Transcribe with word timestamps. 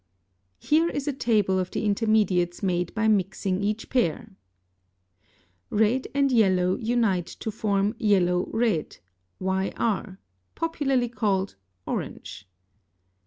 (58) 0.61 0.67
Here 0.69 0.89
is 0.89 1.07
a 1.07 1.13
table 1.13 1.59
of 1.59 1.69
the 1.69 1.85
intermediates 1.85 2.63
made 2.63 2.91
by 2.95 3.07
mixing 3.07 3.61
each 3.61 3.87
pair: 3.91 4.31
Red 5.69 6.07
and 6.15 6.31
yellow 6.31 6.75
unite 6.77 7.27
to 7.27 7.51
form 7.51 7.93
yellow 7.99 8.49
red 8.51 8.97
(YR), 9.39 10.17
popularly 10.55 11.07
called 11.07 11.55
orange. 11.85 12.47